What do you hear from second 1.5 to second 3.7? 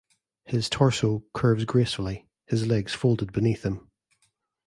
gracefully, his legs folded beneath